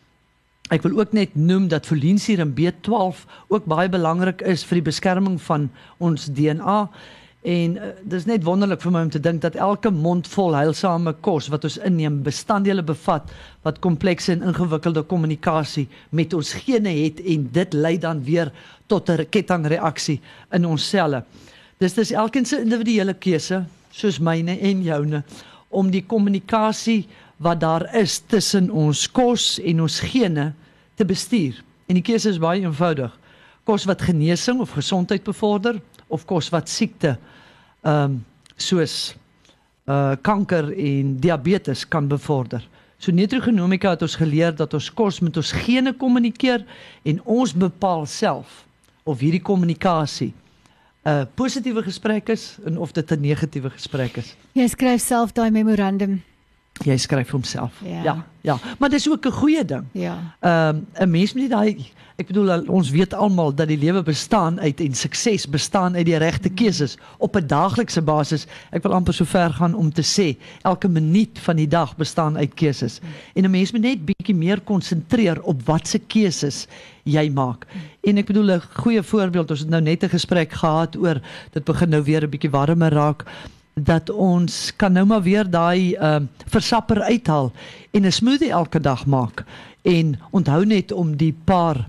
Ek 0.68 0.84
wil 0.84 0.98
ook 1.00 1.14
net 1.16 1.36
noem 1.36 1.70
dat 1.72 1.86
folinsuur 1.88 2.42
en 2.44 2.52
B12 2.58 3.24
ook 3.48 3.70
baie 3.72 3.88
belangrik 3.88 4.42
is 4.44 4.66
vir 4.68 4.82
die 4.82 4.90
beskerming 4.90 5.38
van 5.46 5.70
ons 6.04 6.26
DNA 6.28 6.82
en 7.48 7.78
uh, 7.80 7.92
dis 8.04 8.26
net 8.28 8.44
wonderlik 8.44 8.82
vir 8.84 8.92
my 8.92 9.06
om 9.06 9.12
te 9.14 9.22
dink 9.24 9.40
dat 9.46 9.56
elke 9.56 9.92
mondvol 9.94 10.58
heilsame 10.58 11.14
kos 11.24 11.48
wat 11.54 11.64
ons 11.70 11.78
inneem 11.88 12.20
bestanddele 12.26 12.84
bevat 12.84 13.32
wat 13.64 13.80
komplekse 13.80 14.34
en 14.34 14.44
ingewikkelde 14.50 15.06
kommunikasie 15.08 15.86
met 16.12 16.36
ons 16.36 16.52
gene 16.66 16.92
het 16.98 17.22
en 17.24 17.48
dit 17.56 17.78
lei 17.78 17.96
dan 18.04 18.20
weer 18.28 18.52
tot 18.92 19.10
'n 19.10 19.24
kettingreaksie 19.30 20.20
in 20.52 20.66
ons 20.66 20.90
selle. 20.90 21.24
Dis 21.80 21.94
dis 21.94 22.12
elkeen 22.12 22.46
se 22.46 22.60
individuele 22.60 23.14
keuse 23.14 23.64
soos 23.92 24.20
myne 24.20 24.60
en 24.60 24.84
joune 24.84 25.24
om 25.70 25.92
die 25.92 26.04
kommunikasie 26.04 27.08
wat 27.38 27.60
daar 27.60 27.96
is 27.96 28.20
tussen 28.20 28.70
ons 28.72 29.06
kos 29.12 29.60
en 29.60 29.82
ons 29.82 30.00
gene 30.00 30.54
te 30.96 31.06
bestuur. 31.06 31.64
En 31.88 31.96
die 31.96 32.04
keuse 32.04 32.30
is 32.30 32.42
baie 32.42 32.62
eenvoudig. 32.62 33.14
Kos 33.68 33.86
wat 33.86 34.02
genesing 34.02 34.60
of 34.64 34.74
gesondheid 34.76 35.24
bevorder 35.24 35.80
of 36.08 36.26
kos 36.26 36.50
wat 36.50 36.70
siekte 36.70 37.18
ehm 37.84 38.04
um, 38.04 38.26
soos 38.58 39.14
uh 39.86 40.16
kanker 40.22 40.72
en 40.74 41.14
diabetes 41.22 41.86
kan 41.88 42.08
bevorder. 42.08 42.64
So 42.98 43.12
nutrigenomika 43.12 43.92
het 43.94 44.02
ons 44.02 44.16
geleer 44.18 44.56
dat 44.56 44.74
ons 44.74 44.90
kos 44.94 45.20
met 45.22 45.38
ons 45.38 45.52
gene 45.52 45.94
kommunikeer 45.94 46.66
en 47.06 47.22
ons 47.24 47.54
bepaal 47.54 48.06
self 48.10 48.66
of 49.06 49.22
hierdie 49.22 49.44
kommunikasie 49.44 50.34
'n 51.08 51.28
positiewe 51.36 51.84
gesprek 51.84 52.30
is 52.30 52.58
en 52.66 52.78
of 52.78 52.92
dit 52.92 53.12
'n 53.12 53.22
negatiewe 53.22 53.70
gesprek 53.70 54.18
is. 54.18 54.36
Jy 54.52 54.68
skryf 54.68 55.02
self 55.02 55.32
daai 55.32 55.52
memorandum. 55.52 56.22
Jy 56.84 56.98
skryf 56.98 57.30
homself. 57.30 57.82
Ja. 57.84 58.04
ja, 58.04 58.26
ja. 58.42 58.58
Maar 58.80 58.90
dis 58.90 59.10
ook 59.10 59.26
'n 59.26 59.32
goeie 59.32 59.66
ding. 59.66 59.86
Ja. 59.92 60.36
Ehm 60.40 60.76
um, 60.76 60.88
'n 61.00 61.10
mens 61.10 61.34
moet 61.34 61.42
nie 61.42 61.50
daai 61.50 61.92
ek 62.18 62.32
bedoel 62.32 62.64
ons 62.74 62.90
weet 62.90 63.14
almal 63.14 63.52
dat 63.54 63.70
die 63.70 63.78
lewe 63.78 64.02
bestaan 64.02 64.56
uit 64.58 64.80
en 64.82 64.96
sukses 64.98 65.46
bestaan 65.54 65.94
uit 65.94 66.08
die 66.08 66.18
regte 66.18 66.50
keuses 66.50 66.96
op 67.22 67.38
'n 67.38 67.46
daaglikse 67.46 68.02
basis. 68.02 68.48
Ek 68.72 68.82
wil 68.84 68.94
amper 68.94 69.14
so 69.14 69.26
ver 69.26 69.54
gaan 69.54 69.76
om 69.76 69.92
te 69.94 70.02
sê 70.02 70.36
elke 70.64 70.88
minuut 70.88 71.40
van 71.40 71.56
die 71.56 71.68
dag 71.68 71.96
bestaan 71.96 72.38
uit 72.38 72.54
keuses. 72.54 73.00
En 73.36 73.44
'n 73.44 73.52
mens 73.52 73.72
moet 73.72 73.82
net 73.82 74.06
bietjie 74.06 74.36
meer 74.36 74.62
konsentreer 74.62 75.42
op 75.44 75.62
watse 75.66 76.00
keuses 76.00 76.68
jy 77.04 77.30
maak. 77.30 77.68
En 78.02 78.18
ek 78.18 78.26
bedoel 78.26 78.52
'n 78.52 78.62
goeie 78.74 79.04
voorbeeld, 79.04 79.52
ons 79.52 79.60
het 79.60 79.70
nou 79.70 79.82
net 79.82 80.04
'n 80.04 80.10
gesprek 80.10 80.54
gehad 80.54 80.98
oor 80.98 81.22
dit 81.52 81.64
begin 81.64 81.90
nou 81.90 82.04
weer 82.04 82.24
'n 82.24 82.30
bietjie 82.30 82.50
warmer 82.50 82.92
raak 82.92 83.26
dat 83.78 84.10
ons 84.10 84.74
kan 84.76 84.92
nou 84.94 85.06
maar 85.06 85.22
weer 85.22 85.50
daai 85.50 85.94
ehm 85.94 86.24
uh, 86.24 86.46
versapper 86.48 87.02
uithaal 87.02 87.52
en 87.92 88.06
'n 88.06 88.12
smoothie 88.12 88.52
elke 88.52 88.80
dag 88.80 89.06
maak 89.06 89.46
en 89.82 90.20
onthou 90.32 90.66
net 90.66 90.92
om 90.92 91.16
die 91.18 91.36
paar 91.44 91.88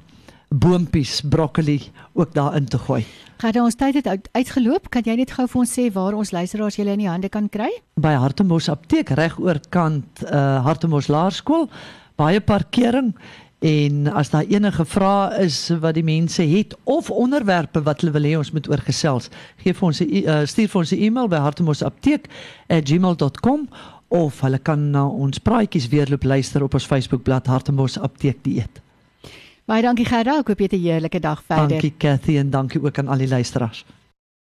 boompies 0.49 1.21
broccoli 1.21 1.91
ook 2.13 2.35
daarin 2.35 2.65
te 2.65 2.79
gooi. 2.79 3.05
Gaan 3.39 3.61
ons 3.61 3.75
tyd 3.75 3.95
het 3.95 4.07
uit, 4.07 4.29
uitgeloop, 4.33 4.89
kan 4.91 5.03
jy 5.05 5.15
net 5.15 5.31
gou 5.31 5.47
vir 5.47 5.61
ons 5.61 5.73
sê 5.79 5.93
waar 5.93 6.15
ons 6.15 6.31
luisteraars 6.31 6.77
julle 6.77 6.91
in 6.97 7.05
die 7.05 7.09
hande 7.09 7.29
kan 7.29 7.49
kry? 7.49 7.71
By 7.95 8.17
Hartemos 8.19 8.69
apteek 8.69 9.11
reg 9.15 9.39
oor 9.39 9.61
kant 9.69 10.25
uh 10.27 10.65
Hartemos 10.65 11.07
Laerskool, 11.07 11.69
baie 12.17 12.41
parkering 12.41 13.15
En 13.59 14.07
as 14.15 14.31
daar 14.31 14.47
enige 14.47 14.85
vrae 14.87 15.43
is 15.43 15.73
wat 15.81 15.95
die 15.95 16.05
mense 16.07 16.43
het 16.43 16.77
of 16.85 17.11
onderwerpe 17.11 17.83
wat 17.83 18.01
hulle 18.01 18.13
wil 18.15 18.23
hê 18.23 18.37
ons 18.39 18.51
moet 18.55 18.69
oorgesels, 18.71 19.29
gee 19.59 19.75
vir 19.75 19.87
ons 19.89 20.01
'n 20.01 20.05
uh, 20.15 20.47
stuur 20.47 20.69
vir 20.69 20.81
ons 20.81 20.93
'n 20.93 21.03
e-mail 21.03 21.29
by 21.29 21.37
hartemosapteek@gmail.com 21.37 23.69
of 24.09 24.41
hulle 24.41 24.59
kan 24.59 24.91
na 24.91 25.07
ons 25.07 25.39
praatjies 25.39 25.89
weer 25.89 26.07
loop 26.09 26.25
luister 26.25 26.63
op 26.63 26.75
ons 26.75 26.87
Facebookblad 26.87 27.47
Hartemos 27.47 27.99
Apteek 27.99 28.37
Dieet. 28.43 28.81
Baie 29.69 29.83
dankie 29.83 30.07
Gerda, 30.07 30.39
ek 30.39 30.49
hoop 30.49 30.59
jy 30.59 30.65
het 30.65 30.73
'n 30.73 30.83
heerlike 30.83 31.21
dag 31.21 31.43
verder. 31.43 31.69
Dankie 31.69 31.95
Cathy 31.99 32.39
en 32.39 32.51
dankie 32.51 32.83
ook 32.83 32.99
aan 32.99 33.09
al 33.09 33.19
die 33.19 33.29
luisteraars. 33.29 33.85